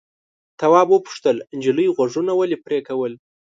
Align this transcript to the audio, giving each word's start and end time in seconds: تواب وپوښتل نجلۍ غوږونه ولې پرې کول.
تواب 0.59 0.87
وپوښتل 0.91 1.37
نجلۍ 1.57 1.87
غوږونه 1.95 2.31
ولې 2.35 2.57
پرې 2.65 2.79
کول. 2.87 3.13